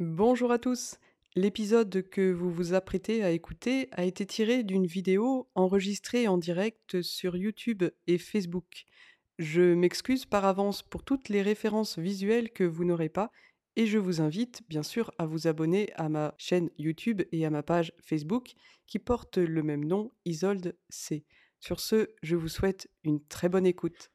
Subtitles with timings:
[0.00, 0.96] Bonjour à tous.
[1.34, 7.02] L'épisode que vous vous apprêtez à écouter a été tiré d'une vidéo enregistrée en direct
[7.02, 8.84] sur YouTube et Facebook.
[9.40, 13.32] Je m'excuse par avance pour toutes les références visuelles que vous n'aurez pas
[13.74, 17.50] et je vous invite bien sûr à vous abonner à ma chaîne YouTube et à
[17.50, 18.52] ma page Facebook
[18.86, 21.24] qui porte le même nom, Isolde C.
[21.58, 24.12] Sur ce, je vous souhaite une très bonne écoute.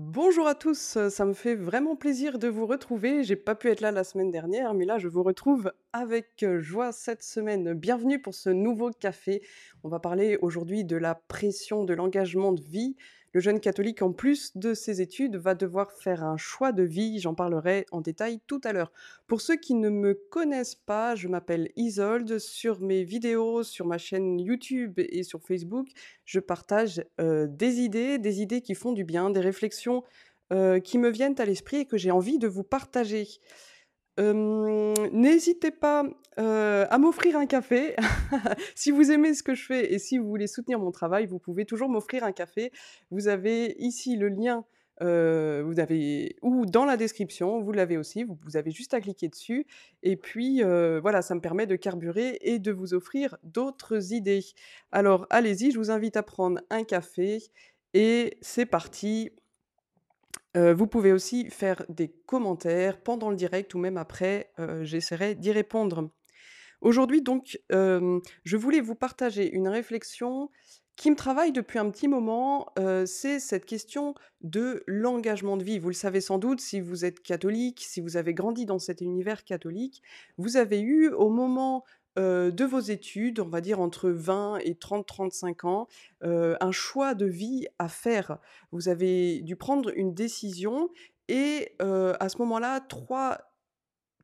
[0.00, 3.24] Bonjour à tous, ça me fait vraiment plaisir de vous retrouver.
[3.24, 6.92] J'ai pas pu être là la semaine dernière, mais là je vous retrouve avec joie
[6.92, 7.72] cette semaine.
[7.72, 9.42] Bienvenue pour ce nouveau café.
[9.82, 12.96] On va parler aujourd'hui de la pression de l'engagement de vie.
[13.32, 17.20] Le jeune catholique, en plus de ses études, va devoir faire un choix de vie.
[17.20, 18.92] J'en parlerai en détail tout à l'heure.
[19.26, 22.38] Pour ceux qui ne me connaissent pas, je m'appelle Isolde.
[22.38, 25.88] Sur mes vidéos, sur ma chaîne YouTube et sur Facebook,
[26.24, 30.04] je partage des idées, des idées qui font du bien, des réflexions
[30.82, 33.28] qui me viennent à l'esprit et que j'ai envie de vous partager.
[35.12, 36.04] N'hésitez pas
[36.36, 37.94] à m'offrir un café.
[38.74, 41.38] si vous aimez ce que je fais et si vous voulez soutenir mon travail, vous
[41.38, 42.72] pouvez toujours m'offrir un café.
[43.10, 44.64] Vous avez ici le lien,
[45.00, 48.24] vous avez ou dans la description, vous l'avez aussi.
[48.24, 49.66] Vous, vous, avez juste à cliquer dessus.
[50.02, 54.44] Et puis voilà, ça me permet de carburer et de vous offrir d'autres idées.
[54.92, 57.38] Alors allez-y, je vous invite à prendre un café
[57.94, 59.30] et c'est parti
[60.76, 64.50] vous pouvez aussi faire des commentaires pendant le direct ou même après,
[64.82, 66.10] j'essaierai d'y répondre.
[66.80, 70.50] Aujourd'hui donc, je voulais vous partager une réflexion
[70.96, 72.72] qui me travaille depuis un petit moment,
[73.06, 75.78] c'est cette question de l'engagement de vie.
[75.78, 79.00] Vous le savez sans doute si vous êtes catholique, si vous avez grandi dans cet
[79.00, 80.02] univers catholique,
[80.38, 81.84] vous avez eu au moment
[82.18, 85.88] de vos études, on va dire entre 20 et 30-35 ans,
[86.22, 88.38] un choix de vie à faire?
[88.72, 90.90] Vous avez dû prendre une décision
[91.28, 93.38] et à ce moment-là, trois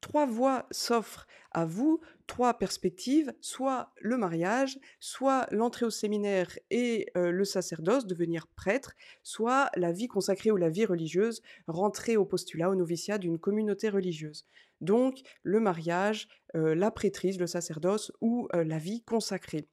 [0.04, 7.10] trois voies s'offrent à vous, trois perspectives, soit le mariage, soit l'entrée au séminaire et
[7.14, 8.92] le sacerdoce, devenir prêtre,
[9.22, 13.88] soit la vie consacrée ou la vie religieuse, rentrer au postulat, au noviciat d'une communauté
[13.88, 14.44] religieuse.
[14.82, 19.66] Donc le mariage, la prêtrise, le sacerdoce ou la vie consacrée.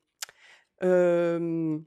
[0.81, 1.81] Il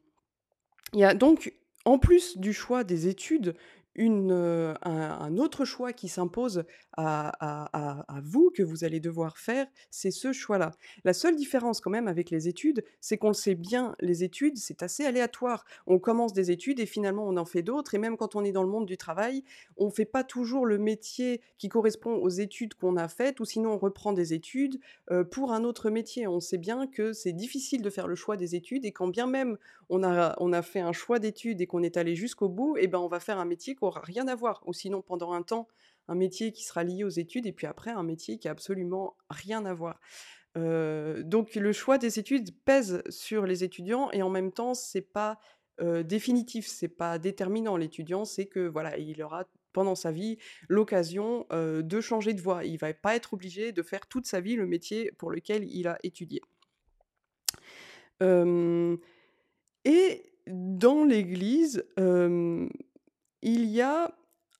[0.92, 1.54] y a donc,
[1.86, 3.54] en plus du choix des études,
[3.94, 6.64] une, un, autre choix qui s'impose
[6.96, 10.72] à, vous, que vous allez devoir faire, c'est ce choix-là.
[11.04, 14.56] La seule différence quand même avec les études, c'est qu'on le sait bien, les études,
[14.56, 15.64] c'est assez aléatoire.
[15.86, 18.52] On commence des études et finalement on en fait d'autres, et même quand on est
[18.52, 19.44] dans le monde du travail,
[19.76, 23.44] on ne fait pas toujours le métier qui correspond aux études qu'on a faites, ou
[23.44, 24.80] sinon on reprend des études
[25.30, 26.26] pour un autre métier.
[26.26, 29.26] On sait bien que c'est difficile de faire le choix des études, et quand bien
[29.26, 32.76] même on a, on a fait un choix d'études et qu'on est allé jusqu'au bout,
[32.76, 35.02] et eh ben on va faire un métier qui n'aura rien à voir, ou sinon
[35.02, 35.68] pendant un temps,
[36.08, 39.16] un métier qui sera lié aux études, et puis après un métier qui a absolument
[39.30, 40.00] rien à voir.
[40.56, 45.38] donc le choix des études pèse sur les étudiants, et en même temps, c'est pas
[46.04, 47.76] définitif, c'est pas déterminant.
[47.76, 52.64] L'étudiant, c'est que voilà, il aura pendant sa vie l'occasion de changer de voie.
[52.64, 55.88] Il va pas être obligé de faire toute sa vie le métier pour lequel il
[55.88, 56.40] a étudié.
[59.84, 61.84] et dans l'Église,
[63.44, 64.12] il y a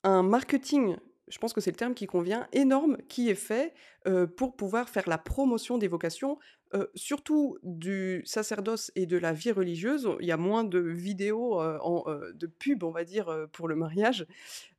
[0.05, 0.97] un marketing,
[1.29, 3.75] je pense que c'est le terme qui convient, énorme qui est fait
[4.37, 6.39] pour pouvoir faire la promotion des vocations,
[6.95, 10.09] surtout du sacerdoce et de la vie religieuse.
[10.21, 14.27] Il y a moins de vidéos, de pubs, on va dire, pour le mariage.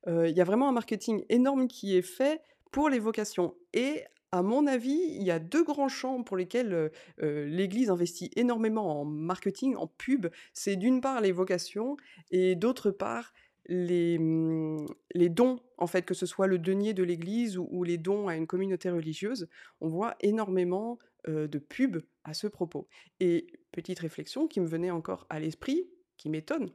[0.07, 2.41] il y a vraiment un marketing énorme qui est fait
[2.71, 3.55] pour les vocations.
[3.73, 9.01] Et à mon avis, il y a deux grands champs pour lesquels l'Église investit énormément
[9.01, 10.27] en marketing, en pub.
[10.53, 11.97] C'est d'une part les vocations
[12.29, 13.33] et d'autre part
[13.67, 17.97] les, mmh, les dons, en fait, que ce soit le denier de l'Église ou, les
[17.97, 19.47] dons à une communauté religieuse,
[19.81, 22.87] on voit énormément de pubs à ce propos.
[23.19, 26.71] Et petite réflexion qui me venait encore à l'esprit, qui m'étonne,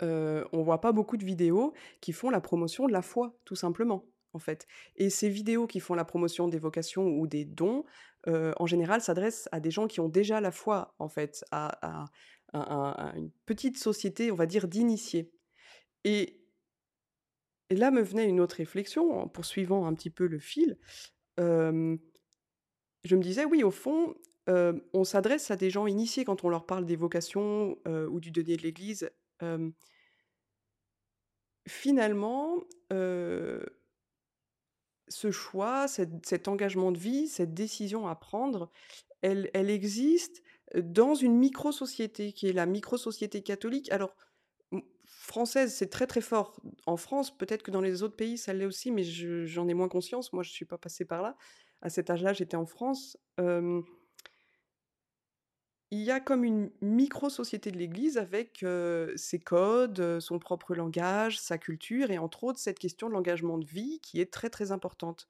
[0.00, 3.56] on on voit pas beaucoup de vidéos qui font la promotion de la foi, tout
[3.56, 4.66] simplement, en fait.
[4.96, 7.84] Et ces vidéos qui font la promotion des vocations ou des dons,
[8.26, 12.06] en général, s'adressent à des gens qui ont déjà la foi, en fait, à,
[12.52, 15.33] à une petite société, on va dire, d'initiés.
[16.04, 16.40] Et,
[17.70, 20.78] là me venait une autre réflexion, en poursuivant un petit peu le fil.
[21.38, 21.96] je
[23.16, 24.14] me disais, oui, au fond,
[24.46, 28.56] on s'adresse à des gens initiés quand on leur parle des vocations ou du denier
[28.56, 29.10] de l'Église.
[31.66, 32.62] finalement,
[35.08, 38.70] ce choix, cet engagement de vie, cette décision à prendre,
[39.22, 40.42] elle, elle existe
[40.76, 43.90] dans une micro-société qui est la micro-société catholique.
[43.90, 44.14] Alors,
[45.34, 46.54] française, c'est très, très fort.
[46.86, 49.74] En France, peut-être que dans les autres pays, ça l'est aussi, mais je j'en ai
[49.74, 50.32] moins conscience.
[50.32, 51.36] Moi, je suis pas passée par là.
[51.82, 53.18] À cet âge-là, j'étais en France.
[55.90, 58.64] Il y a comme une micro-société de l'Église avec,
[59.16, 63.66] ses codes, son propre langage, sa culture et entre autres cette question de l'engagement de
[63.66, 65.28] vie qui est très, très importante.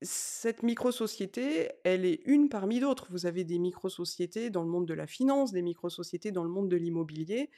[0.00, 3.08] Cette micro-société, elle est une parmi d'autres.
[3.10, 6.68] Vous avez des micro-sociétés dans le monde de la finance, des micro-sociétés dans le monde
[6.68, 7.50] de l'immobilier.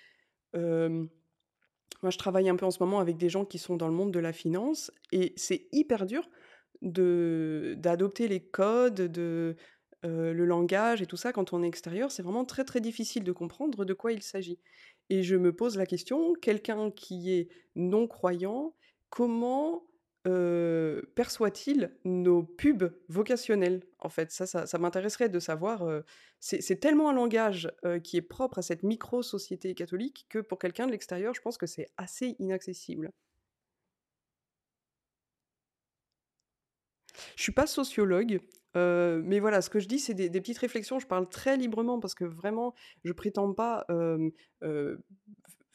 [0.55, 3.95] Moi, je travaille un peu en ce moment avec des gens qui sont dans le
[3.95, 6.29] monde de la finance et c'est hyper dur
[6.83, 9.55] d'adopter les codes, de,
[10.03, 12.11] le langage et tout ça quand on est extérieur.
[12.11, 14.59] C'est vraiment très, très difficile de comprendre de quoi il s'agit
[15.11, 18.75] et je me pose la question, quelqu'un qui est non-croyant,
[19.11, 19.83] comment,
[20.27, 24.31] heu, perçoit-il nos pubs vocationnelles, en fait?
[24.33, 26.05] Ça ça m'intéresserait de savoir, heu,
[26.41, 30.87] c'est tellement un langage, heu, qui est propre à cette micro-société catholique que pour quelqu'un
[30.87, 33.11] de l'extérieur, je pense que c'est assez inaccessible.
[37.37, 38.41] Je suis pas sociologue,
[38.75, 40.99] mais voilà, ce que je dis, c'est des petites réflexions.
[40.99, 42.75] Je parle très librement parce que vraiment,
[43.05, 43.87] je prétends pas,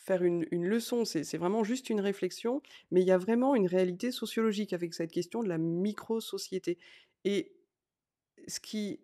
[0.05, 1.05] faire une une leçon.
[1.05, 2.61] C'est vraiment juste une réflexion,
[2.91, 6.77] mais il y a vraiment une réalité sociologique avec cette question de la micro-société
[7.25, 7.53] et
[8.47, 8.99] ce qui,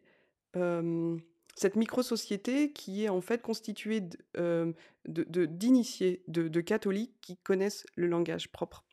[1.56, 4.74] cette micro-société qui est en fait constituée d hem,
[5.08, 8.84] de de d'initiés, de catholiques qui connaissent le langage propre.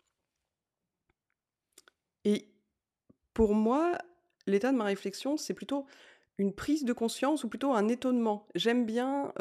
[2.24, 2.48] Et
[3.34, 3.98] pour moi,
[4.46, 5.86] l'état de ma réflexion, c'est plutôt
[6.38, 8.46] une prise de conscience ou plutôt un étonnement.
[8.54, 9.32] J'aime bien,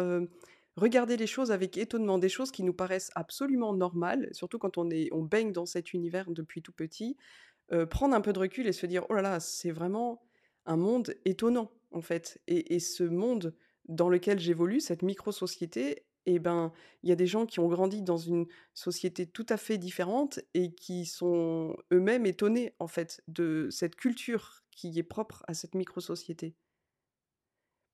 [0.77, 4.87] regarder les choses avec étonnement, des choses qui nous paraissent absolument normales, surtout quand on
[5.23, 7.17] baigne dans cet univers depuis tout petit,
[7.73, 10.21] heu, prendre un peu de recul et se dire: «Oh là là, c'est vraiment
[10.65, 13.55] un monde étonnant, en fait» et et ce monde
[13.87, 18.01] dans lequel j'évolue, cette micro-société et ben, il y a des gens qui ont grandi
[18.01, 23.69] dans une société tout à fait différente et qui sont eux-mêmes étonnés, en fait, de
[23.71, 26.55] cette culture qui est propre à cette micro-société.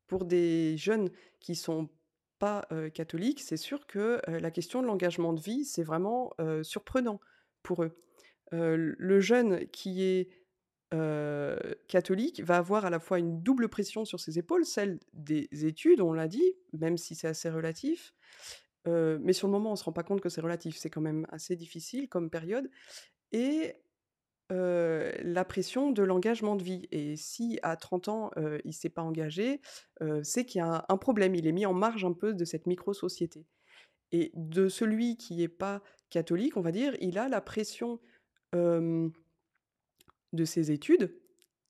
[0.07, 1.09] Pour des jeunes
[1.39, 1.89] qui sont
[2.43, 7.21] pas, heu, catholiques, c'est sûr que, la question de l'engagement de vie, c'est vraiment, surprenant
[7.61, 7.97] pour eux.
[8.51, 10.29] Le jeune qui est,
[11.87, 16.01] catholique va avoir à la fois une double pression sur ses épaules, celle des études,
[16.01, 18.13] on l'a dit, même si c'est assez relatif,
[18.85, 21.25] mais sur le moment, on se rend pas compte que c'est relatif, c'est quand même
[21.29, 22.69] assez difficile comme période
[23.31, 23.73] et
[24.49, 28.31] la pression de l'engagement de vie et si à 30 ans,
[28.65, 29.61] il s'est pas engagé,
[30.21, 31.35] c'est qu'il y a un problème.
[31.35, 33.45] Il est mis en marge un peu de cette micro-société
[34.11, 37.99] et de celui qui est pas catholique, on va dire, il a la pression,
[40.33, 41.15] de ses études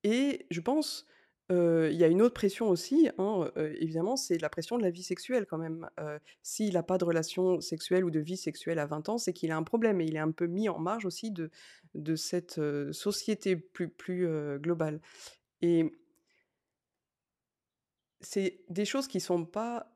[0.03, 1.05] et je pense,
[1.50, 5.04] il y a une autre pression aussi, hein, évidemment, c'est la pression de la vie
[5.04, 5.90] sexuelle quand même.
[6.00, 9.34] Heu, s'il a pas de relation sexuelle ou de vie sexuelle à 20 ans, c'est
[9.34, 12.60] qu'il a un problème et il est un peu mis en marge aussi de cette,
[12.92, 14.28] société plus plus,
[14.60, 15.00] globale
[15.62, 15.92] et
[18.22, 19.92] c'est des choses qui sont pas,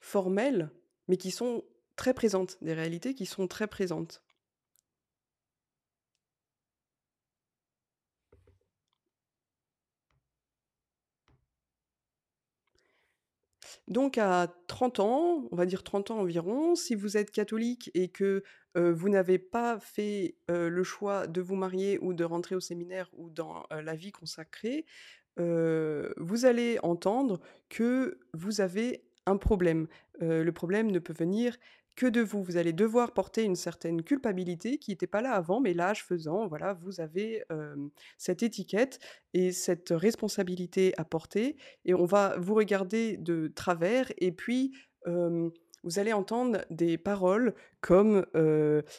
[0.00, 0.70] formelles,
[1.08, 1.64] mais qui sont
[1.96, 4.22] très présentes, des réalités qui sont très présentes.
[13.88, 18.08] Donc à 30 ans, on va dire 30 ans environ, si vous êtes catholique et
[18.08, 18.42] que,
[18.74, 23.28] vous n'avez pas fait, le choix de vous marier ou de rentrer au séminaire ou
[23.28, 24.86] dans, la vie consacrée,
[25.36, 29.88] vous allez entendre que vous avez un problème.
[30.20, 31.56] Le problème ne peut venir
[31.98, 32.44] que de vous.
[32.44, 36.46] Vous allez devoir porter une certaine culpabilité qui était pas là avant, mais l'âge faisant,
[36.46, 37.42] voilà, vous avez,
[38.16, 39.00] cette étiquette
[39.34, 44.72] et cette responsabilité à porter et on va vous regarder de travers et puis,
[45.84, 48.26] vous allez entendre des paroles comme,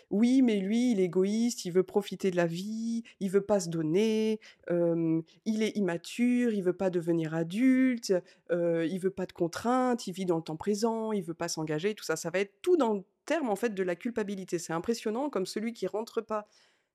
[0.09, 3.59] «Oui, mais lui, il est égoïste, il veut profiter de la vie, il veut pas
[3.59, 8.13] se donner, il est immature, il veut pas devenir adulte,
[8.51, 11.47] heu, il veut pas de contraintes, il vit dans le temps présent, il veut pas
[11.47, 12.15] s'engager», tout ça.
[12.15, 14.59] Ça va être tout dans le terme, en fait, de la culpabilité.
[14.59, 16.47] C'est impressionnant comme celui qui rentre pas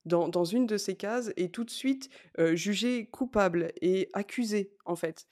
[0.06, 2.10] dans dans une de ces cases est tout de suite,
[2.54, 5.26] jugé coupable et accusé, en fait.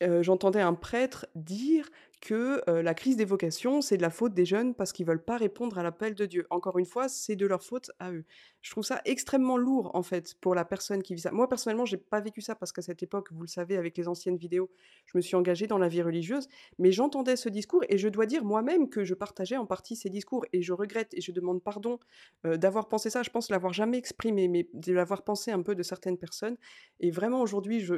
[0.00, 1.88] J'entendais un prêtre dire
[2.24, 5.36] que, la crise des vocations, c'est de la faute des jeunes parce qu'ils veulent pas
[5.36, 6.46] répondre à l'appel de Dieu.
[6.50, 8.24] Encore une fois, c'est de leur faute à eux.
[8.64, 11.30] Je trouve ça extrêmement lourd, en fait, pour la personne qui vit ça.
[11.32, 14.08] Moi, personnellement, j'ai pas vécu ça parce qu'à cette époque, vous le savez, avec les
[14.08, 14.70] anciennes vidéos,
[15.04, 18.24] je me suis engagée dans la vie religieuse, mais j'entendais ce discours et je dois
[18.24, 21.62] dire moi-même que je partageais en partie ces discours et je regrette et je demande
[21.62, 21.98] pardon,
[22.46, 23.22] heu, d'avoir pensé ça.
[23.22, 26.56] Je pense l'avoir jamais exprimé, mais de l'avoir pensé un peu de certaines personnes
[27.00, 27.94] et vraiment aujourd'hui, je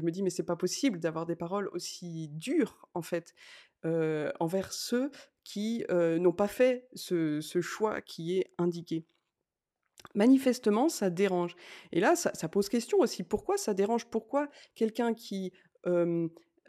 [0.00, 3.34] me dis: «Mais c'est pas possible d'avoir des paroles aussi dures, en fait».
[3.86, 5.10] heu, envers ceux
[5.44, 9.06] qui, heu, n'ont pas fait ce choix qui est indiqué.
[10.14, 11.54] Manifestement, ça dérange
[11.92, 13.22] et là, ça pose question aussi.
[13.22, 14.06] Pourquoi ça dérange?
[14.06, 15.52] Pourquoi quelqu'un qui,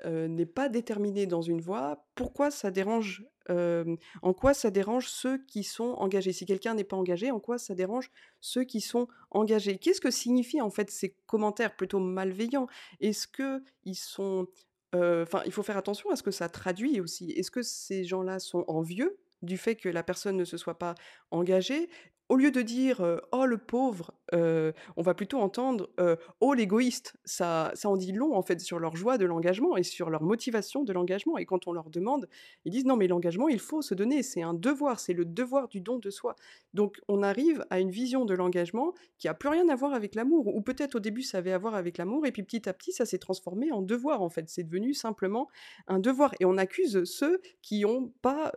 [0.05, 5.63] n'est pas déterminé dans une voie, pourquoi ça dérange, en quoi ça dérange ceux qui
[5.63, 6.33] sont engagés?
[6.33, 9.77] Si quelqu'un n'est pas engagé, en quoi ça dérange ceux qui sont engagés?
[9.77, 12.67] Qu'est-ce que signifient, en fait, ces commentaires plutôt malveillants?
[12.99, 14.47] Est-ce qu'ils sont,
[14.95, 17.31] heu, enfin, il faut faire attention à ce que ça traduit aussi.
[17.31, 20.95] Est-ce que ces gens-là sont envieux du fait que la personne ne se soit pas
[21.31, 21.89] engagée?
[22.29, 26.53] Au lieu de dire, heu: «Oh le pauvre», heu, on va plutôt entendre, heu: «Oh
[26.53, 27.15] l'égoïste».
[27.25, 30.21] Ça ça en dit long, en fait, sur leur joie de l'engagement et sur leur
[30.21, 32.29] motivation de l'engagement et quand on leur demande,
[32.65, 35.67] ils disent: «Non mais l'engagement, il faut se donner, c'est un devoir, c'est le devoir
[35.69, 36.35] du don de soi».
[36.75, 40.13] Donc on arrive à une vision de l'engagement qui a plus rien à voir avec
[40.13, 42.73] l'amour ou peut-être au début ça avait à voir avec l'amour et puis petit à
[42.73, 44.45] petit ça s'est transformé en devoir, en fait.
[44.49, 45.47] C'est devenu simplement
[45.87, 48.51] un devoir et on accuse ceux qui ont pas,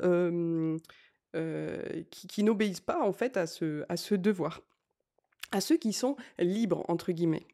[2.11, 4.63] qui qui n'obéissent pas en fait à ce à ce devoir,
[5.53, 7.47] à ceux qui sont «libres» entre guillemets.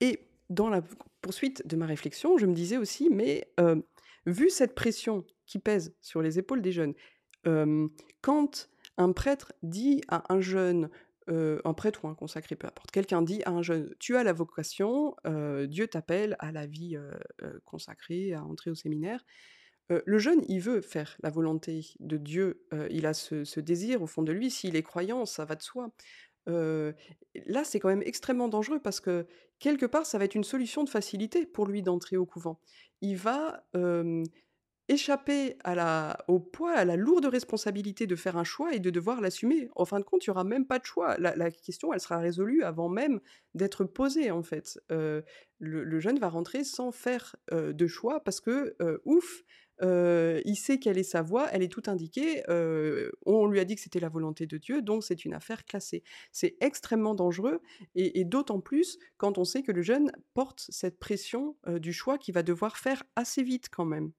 [0.00, 0.82] Et dans la
[1.22, 3.84] poursuite de ma réflexion, je me disais aussi: «Mais, heu,
[4.26, 6.94] vu cette pression qui pèse sur les épaules des jeunes,
[7.44, 7.90] hem,
[8.22, 10.90] quand un prêtre dit à un jeune,
[11.28, 14.32] un prêtre ou un consacré, peu importe, quelqu'un dit à un jeune: "Tu as la
[14.32, 15.14] vocation,
[15.68, 16.98] Dieu t'appelle à la vie,
[17.64, 19.24] consacrée, à entrer au séminaire"»,
[19.90, 24.22] Le jeune, il veut faire la volonté de Dieu, il a ce désir au fond
[24.22, 25.90] de lui, s'il est croyant, ça va de soi.
[26.46, 29.26] Là, c'est quand même extrêmement dangereux parce que,
[29.58, 32.60] quelque part, ça va être une solution de facilité pour lui d'entrer au couvent.
[33.00, 33.64] Il va,
[34.88, 38.90] échapper à la au poids, à la lourde responsabilité de faire un choix et de
[38.90, 39.68] devoir l'assumer.
[39.76, 41.16] En fin de compte, il y aura même pas de choix.
[41.18, 43.20] La question, elle sera résolue avant même
[43.54, 44.80] d'être posée, en fait.
[45.60, 49.42] Le jeune va rentrer sans faire, de choix parce que, ouf,
[49.82, 53.80] Il sait quelle est sa voie, elle est toute indiquée, on lui a dit que
[53.80, 56.02] c'était la volonté de Dieu, donc c'est une affaire classée.
[56.32, 57.62] C'est extrêmement dangereux
[57.94, 62.34] et d'autant plus quand on sait que le jeune porte cette pression, du choix qu'il
[62.34, 64.12] va devoir faire assez vite quand même.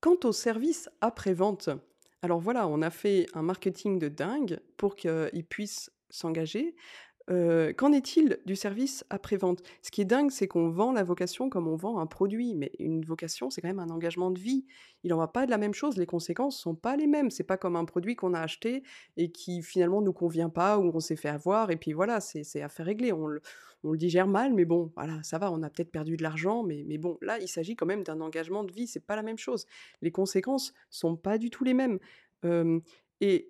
[0.00, 1.70] Quant au service après-vente,
[2.20, 6.76] alors voilà, on a fait un marketing de dingue pour qu'il puisse s'engager.
[7.28, 9.62] Qu'en est-il du service après-vente?
[9.82, 12.70] Ce qui est dingue, c'est qu'on vend la vocation comme on vend un produit, mais
[12.78, 14.66] une vocation, c'est quand même un engagement de vie.
[15.04, 17.30] Il en va pas de la même chose, les conséquences sont pas les mêmes.
[17.30, 18.82] C'est pas comme un produit qu'on a acheté
[19.16, 22.44] et qui finalement nous convient pas ou on s'est fait avoir et puis voilà, c'est
[22.44, 23.12] c'est affaire réglée.
[23.12, 23.40] On le
[23.98, 27.18] digère mal, mais bon, voilà, ça va, on a peut-être perdu de l'argent, mais bon,
[27.20, 29.66] là, il s'agit quand même d'un engagement de vie, c'est pas la même chose.
[30.00, 31.98] Les conséquences sont pas du tout les mêmes.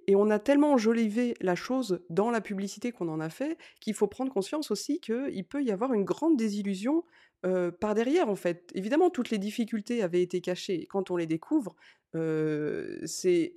[0.07, 3.95] Et on a tellement enjolivé la chose dans la publicité qu'on en a fait, qu'il
[3.95, 7.05] faut prendre conscience aussi qu'il peut y avoir une grande désillusion,
[7.47, 8.71] heu, par derrière, en fait.
[8.75, 10.87] Évidemment, toutes les difficultés avaient été cachées.
[10.91, 11.75] Quand on les découvre,
[12.15, 13.53] heu, c'est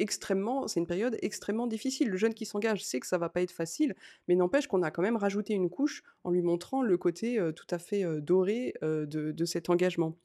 [0.76, 2.10] une période extrêmement difficile.
[2.10, 3.96] Le jeune qui s'engage sait que ça va pas être facile,
[4.28, 7.54] mais n'empêche qu'on a quand même rajouté une couche en lui montrant le côté, heu,
[7.54, 10.18] tout à fait, doré, de cet engagement.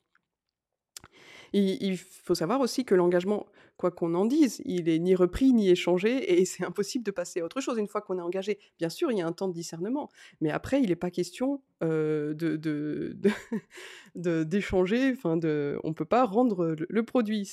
[1.53, 5.69] Il faut savoir aussi que l'engagement, quoi qu'on en dise, il est ni repris ni
[5.71, 8.59] échangé et c'est impossible de passer à autre chose une fois qu'on est engagé.
[8.79, 10.09] Bien sûr, il y a un temps de discernement,
[10.41, 12.35] mais après il n'est pas question, heu,
[14.15, 17.45] de d'échanger, enfin de on peut pas rendre, le produit.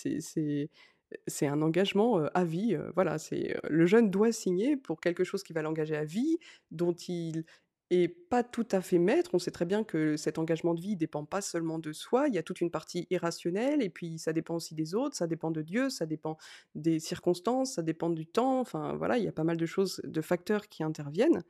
[1.27, 3.17] C'est un engagement, heu, à vie, heu, voilà,
[3.69, 6.37] le jeune doit signer pour quelque chose qui va l'engager à vie,
[6.71, 7.45] dont il
[7.91, 9.31] et pas tout à fait maître.
[9.33, 12.35] On sait très bien que cet engagement de vie dépend pas seulement de soi, il
[12.35, 15.51] y a toute une partie irrationnelle et puis ça dépend aussi des autres, ça dépend
[15.51, 16.37] de Dieu, ça dépend
[16.75, 20.01] des circonstances, ça dépend du temps, enfin voilà, il y a pas mal de choses,
[20.03, 21.43] de facteurs qui interviennent.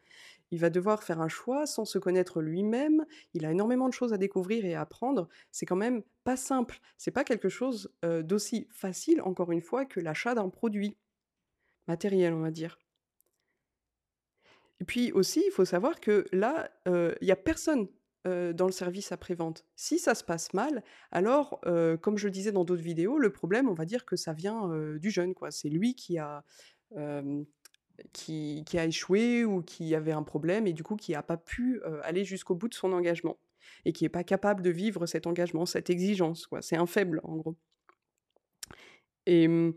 [0.51, 4.13] Il va devoir faire un choix sans se connaître lui-même, il a énormément de choses
[4.13, 5.29] à découvrir et à apprendre.
[5.51, 9.85] C'est quand même pas simple, c'est pas quelque chose, heu, d'aussi facile, encore une fois,
[9.85, 10.97] que l'achat d'un produit
[11.87, 12.79] matériel, on va dire.
[14.81, 17.87] Et puis aussi, il faut savoir que là, heu, il y a personne,
[18.27, 19.65] heu, dans le service après-vente.
[19.75, 23.31] Si ça se passe mal, alors, heu, comme je le disais dans d'autres vidéos, le
[23.31, 25.33] problème, on va dire que ça vient, du jeune.
[25.49, 26.43] C'est lui qui a,
[28.13, 31.81] qui a échoué ou qui avait un problème et du coup qui a pas pu,
[32.03, 33.37] aller jusqu'au bout de son engagement
[33.85, 36.47] et qui est pas capable de vivre cet engagement, cette exigence.
[36.61, 37.57] C'est un faible, en gros.
[39.25, 39.73] Et mmh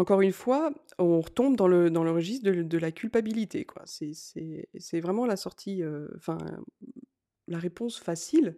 [0.00, 3.82] encore une fois, on retombe dans le dans le registre de de la culpabilité, quoi.
[3.86, 6.38] C'est c'est c'est vraiment la sortie, heu, enfin,
[7.48, 8.56] la réponse facile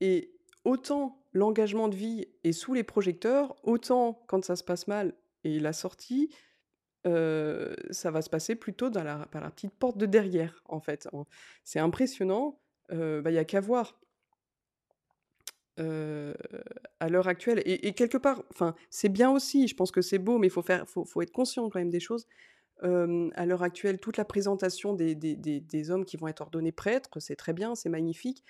[0.00, 0.32] et
[0.64, 5.14] autant l'engagement de vie est sous les projecteurs, autant quand ça se passe mal
[5.44, 6.30] et la sortie,
[7.06, 11.08] heu, ça va se passer plutôt par la petite porte de derrière, en fait.
[11.64, 12.60] C'est impressionnant,
[12.92, 14.00] heu, bah, il y a qu'à voir
[15.80, 16.34] heu,
[17.00, 18.42] à l'heure actuelle et quelque part,
[18.90, 21.68] c'est bien aussi, je pense que c'est beau, mais il faut faut faut être conscient
[21.70, 22.26] quand même des choses.
[22.82, 27.20] À l'heure actuelle, toute la présentation des des des hommes qui vont être ordonnés prêtres,
[27.20, 28.44] c'est très bien, c'est magnifique.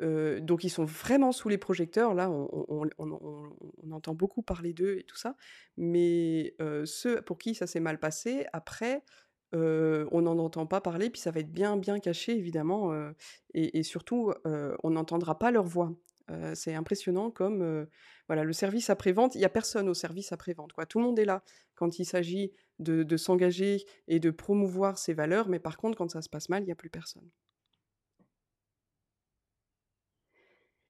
[0.00, 2.14] Heu, donc ils sont vraiment sous les projecteurs.
[2.14, 5.36] Là, on on on entend beaucoup parler d'eux et tout ça.
[5.76, 9.04] Mais heu, ceux pour qui ça s'est mal passé, après,
[9.52, 12.92] on n'en entend pas parler, puis ça va être bien, bien caché évidemment,
[13.54, 15.92] et surtout, on n'entendra pas leur voix.
[16.54, 17.86] C'est impressionnant comme,
[18.28, 20.70] voilà, le service après-vente, il y a personne au service après-vente.
[20.88, 21.42] Tout le monde est là
[21.74, 26.10] quand il s'agit de de s'engager et de promouvoir ses valeurs, mais par contre, quand
[26.10, 27.28] ça se passe mal, il y a plus personne.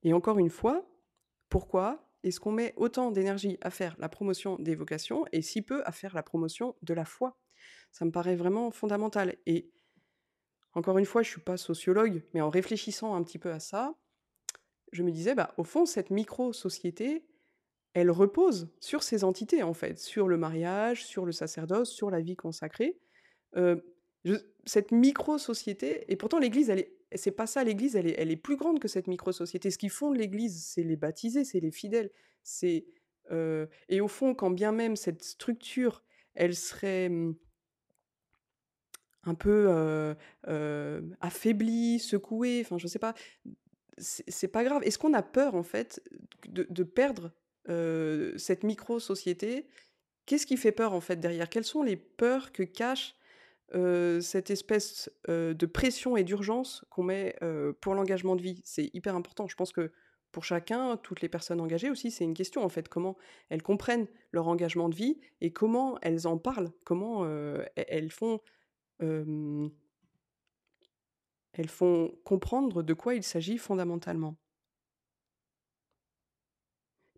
[0.04, 0.88] Et encore une fois,
[1.48, 5.82] pourquoi est-ce qu'on met autant d'énergie à faire la promotion des vocations et si peu
[5.84, 7.41] à faire la promotion de la foi?
[7.92, 9.70] Ça me paraît vraiment fondamental et
[10.74, 13.94] encore une fois, je suis pas sociologue, mais en réfléchissant un petit peu à ça,
[14.92, 17.26] je me disais, bah, au fond, cette micro-société,
[17.94, 22.20] elle repose sur ces entités, en fait, sur le mariage, sur le sacerdoce, sur la
[22.20, 22.98] vie consacrée.
[24.24, 28.56] Je cette micro-société et pourtant l'Église, elle est c'est pas ça l'Église, elle est plus
[28.56, 29.70] grande que cette micro-société.
[29.70, 32.10] Ce qui fonde l'Église, c'est les baptisés, c'est les fidèles,
[32.42, 32.86] c'est,
[33.30, 37.34] heu et au fond, quand bien même cette structure, elle serait, mmh
[39.24, 40.14] un peu,
[41.20, 43.14] affaiblie, secouée, enfin je sais pas,
[43.98, 44.82] c'est pas grave.
[44.84, 46.02] Est-ce qu'on a peur en fait
[46.48, 47.32] de perdre,
[48.36, 49.68] cette micro-société?
[50.26, 51.48] Qu'est-ce qui fait peur en fait derrière?
[51.48, 53.14] Quelles sont les peurs que cache,
[54.20, 57.36] cette espèce, de pression et d'urgence qu'on met,
[57.80, 58.60] pour l'engagement de vie?
[58.64, 59.46] C'est hyper important.
[59.48, 59.92] Je pense que
[60.30, 63.16] pour chacun, toutes les personnes engagées aussi, c'est une question en fait, comment
[63.50, 66.72] elles comprennent leur engagement de vie et comment elles en parlent?
[66.84, 68.40] Comment, elles elles font,
[69.02, 69.70] elles
[71.68, 74.36] font comprendre de quoi il s'agit fondamentalement.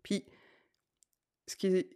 [0.03, 0.25] Puis,
[1.47, 1.89] ce qui est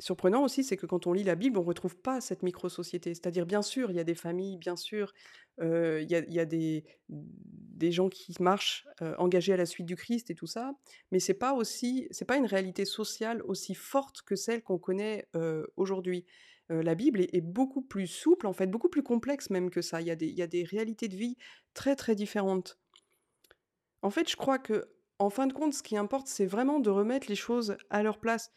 [0.00, 3.14] surprenant aussi, c'est que quand on lit la Bible, on retrouve pas cette micro-société.
[3.14, 5.12] C'est-à-dire, bien sûr, il y a des familles, bien sûr,
[5.60, 8.86] il y a des gens qui marchent,
[9.18, 10.72] engagés à la suite du Christ et tout ça,
[11.10, 15.28] mais c'est pas aussi pas une réalité sociale aussi forte que celle qu'on connaît,
[15.76, 16.24] aujourd'hui.
[16.70, 20.00] Heu, la Bible est beaucoup plus souple, en fait, beaucoup plus complexe même que ça.
[20.00, 20.10] Il y
[20.42, 21.36] a des réalités de vie
[21.74, 22.78] très, très différentes.
[24.02, 26.90] En fait, je crois que, en fin de compte, ce qui importe, c'est vraiment de
[26.90, 28.50] remettre les choses à leur place.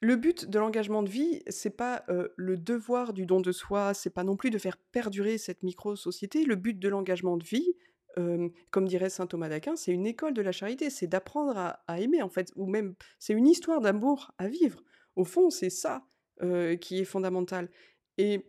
[0.00, 3.94] Le but de l'engagement de vie, c'est pas, heu, le devoir du don de soi,
[3.94, 6.44] c'est pas non plus de faire perdurer cette micro-société.
[6.44, 7.74] Le but de l'engagement de vie,
[8.16, 12.00] hem, comme dirait saint Thomas d'Aquin, c'est une école de la charité, c'est d'apprendre à
[12.00, 14.82] aimer, en fait, ou même c'est une histoire d'amour à vivre.
[15.16, 16.04] Au fond, c'est ça,
[16.44, 17.70] heu, qui est fondamental
[18.18, 18.44] et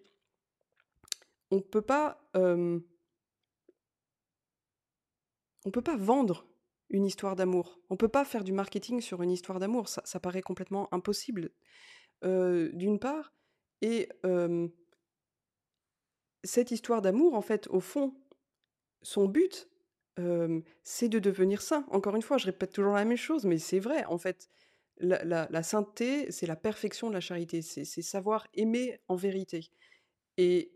[1.51, 1.81] on peut
[5.65, 6.45] on peut pas vendre
[6.89, 7.79] une histoire d'amour.
[7.89, 11.51] On peut pas faire du marketing sur une histoire d'amour, ça paraît complètement impossible,
[12.25, 13.33] heu, d'une part
[13.81, 14.09] et
[16.45, 18.13] cette histoire d'amour, en fait, au fond,
[19.03, 19.69] son but,
[20.83, 21.85] c'est de devenir saint.
[21.91, 24.49] Encore une fois, je répète toujours la même chose, mais c'est vrai, en fait.
[24.99, 29.69] La sainteté, c'est la perfection de la charité, c'est savoir aimer en vérité
[30.37, 30.71] et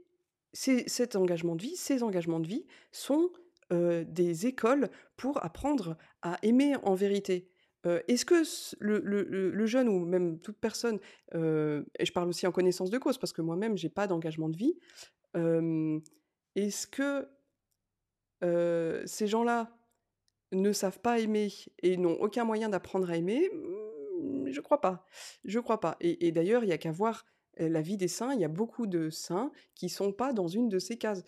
[0.53, 3.29] cet engagement de vie ces engagements de vie sont,
[3.71, 7.47] des écoles pour apprendre à aimer en vérité.
[7.85, 8.43] Est-ce que
[8.79, 10.99] le jeune ou même toute personne,
[11.33, 14.57] et je parle aussi en connaissance de cause parce que moi-même j'ai pas d'engagement de
[14.57, 14.75] vie,
[16.55, 17.27] est-ce que,
[19.05, 19.77] ces gens-là
[20.51, 21.49] ne savent pas aimer
[21.83, 23.51] et n'ont aucun moyen d'apprendre à aimer?
[24.21, 25.05] Mmh, je crois pas,
[25.45, 27.25] je crois pas et d'ailleurs, il y a qu'à voir,
[27.57, 30.69] la vie des saints, il y a beaucoup de saints qui sont pas dans une
[30.69, 31.23] de ces cases.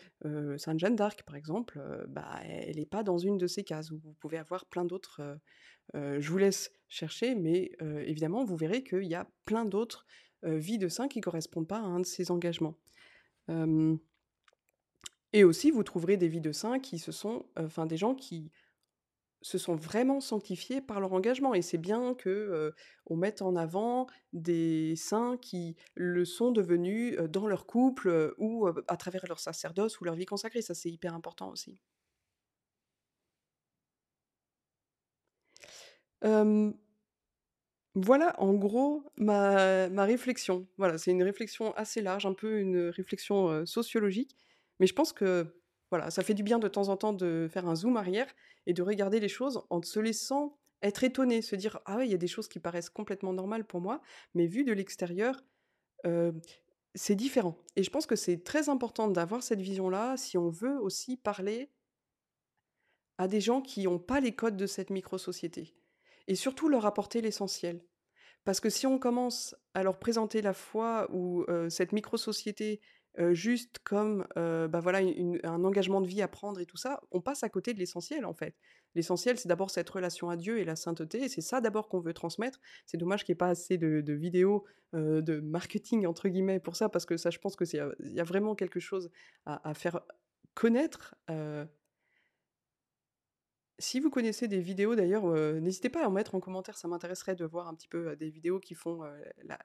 [0.57, 3.97] Sainte Jeanne d'Arc, par exemple, bah, elle est pas dans une de ces cases, ou
[3.97, 5.21] vous pouvez avoir plein d'autres,
[5.93, 7.71] je vous laisse chercher, mais
[8.05, 10.05] évidemment, vous verrez qu'il y a plein d'autres,
[10.43, 12.77] vies de saints qui correspondent pas à un de ces engagements.
[15.33, 18.51] Et aussi, vous trouverez des vies de saints qui se sont, enfin des gens qui
[19.41, 22.73] se sont vraiment sanctifiés par leur engagement et c'est bien que,
[23.07, 28.97] on mette en avant des saints qui le sont devenus, dans leur couple, ou à
[28.97, 30.61] travers leur sacerdoce ou leur vie consacrée.
[30.61, 31.79] Ça, c'est hyper important aussi.
[37.95, 40.65] Voilà en gros ma ma réflexion.
[40.77, 44.37] Voilà, c'est une réflexion assez large, un peu une réflexion, sociologique,
[44.79, 45.60] mais je pense que,
[45.91, 48.27] voilà, ça fait du bien de temps en temps de faire un zoom arrière
[48.65, 52.11] et de regarder les choses en se laissant être étonné, se dire: «Ah ouais, il
[52.11, 54.01] y a des choses qui paraissent complètement normales pour moi,
[54.33, 55.41] mais vues de l'extérieur,
[56.05, 56.33] heu,
[56.95, 60.79] c'est différent et je pense que c'est très important d'avoir cette vision-là si on veut
[60.79, 61.71] aussi parler
[63.17, 65.75] à des gens qui ont pas les codes de cette micro-société
[66.27, 67.85] et surtout leur apporter l'essentiel.
[68.45, 72.81] Parce que si on commence à leur présenter la foi ou, heu, cette micro-société,
[73.31, 74.99] juste comme, bah, voilà,
[75.43, 78.25] un engagement de vie à prendre et tout ça, on passe à côté de l'essentiel,
[78.25, 78.55] en fait.
[78.95, 81.99] L'essentiel, c'est d'abord cette relation à Dieu et la sainteté et c'est ça d'abord qu'on
[81.99, 82.59] veut transmettre.
[82.85, 86.89] C'est dommage qu'il y ait pas assez de vidéos, de «marketing» entre guillemets pour ça,
[86.89, 89.09] parce que ça, je pense que c'est, il y a vraiment quelque chose
[89.45, 90.01] à faire
[90.53, 91.15] connaître,
[93.81, 96.87] si vous connaissez des vidéos d'ailleurs, heu, n'hésitez pas à en mettre en commentaire, ça
[96.87, 99.11] m'intéresserait de voir un petit peu, heu, des vidéos qui font, heu,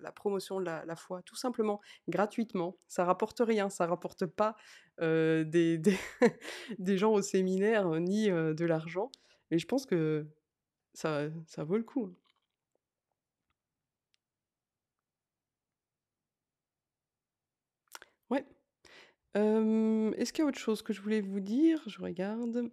[0.01, 2.77] la promotion de la foi, tout simplement, gratuitement.
[2.89, 4.57] Ça rapporte rien, ça rapporte pas,
[4.99, 5.79] des
[6.79, 9.11] des gens au séminaire, ni, de l'argent
[9.51, 10.27] et je pense que
[10.95, 12.15] ça ça vaut le coup.
[18.31, 18.45] Ouais.
[20.17, 21.83] Est-ce qu'il y a autre chose que je voulais vous dire?
[21.87, 22.71] Je regarde.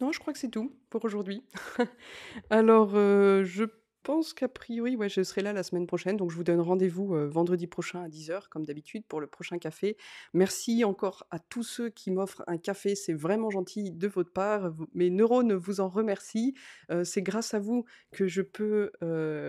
[0.00, 1.44] Non, je crois que c'est tout pour aujourd'hui.
[2.50, 3.64] Alors, heu, je
[4.02, 7.26] pense qu'a priori, je serai là la semaine prochaine, donc je vous donne rendez-vous, heu,
[7.26, 9.96] vendredi prochain à 10:00 comme d'habitude pour le prochain café.
[10.34, 14.74] Merci encore à tous ceux qui m'offrent un café, c'est vraiment gentil de votre part.
[14.94, 16.54] Mes neurones vous en remercient.
[16.90, 18.92] Heu, c'est grâce à vous que je peux,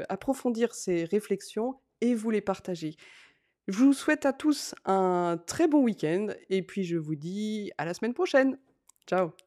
[0.10, 2.95] approfondir ces réflexions et vous les partager.
[3.67, 7.86] Je vous souhaite à tous un très bon week-end et puis je vous dis à
[7.86, 8.58] la semaine prochaine.
[9.08, 9.44] Ciao.